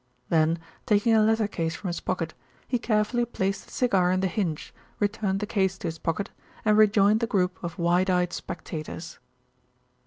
Then, 0.29 0.57
taking 0.87 1.13
a 1.13 1.21
letter 1.21 1.47
case 1.47 1.75
from 1.75 1.89
his 1.89 1.99
pocket, 1.99 2.33
he 2.67 2.79
carefully 2.79 3.23
placed 3.23 3.67
the 3.67 3.71
cigar 3.71 4.11
in 4.11 4.21
the 4.21 4.25
hinge, 4.27 4.73
returned 4.99 5.41
the 5.41 5.45
case 5.45 5.77
to 5.77 5.87
his 5.87 5.99
pocket, 5.99 6.31
and 6.65 6.75
rejoined 6.75 7.19
the 7.19 7.27
group 7.27 7.63
of 7.63 7.77
wide 7.77 8.09
eyed 8.09 8.33
spectators. 8.33 9.19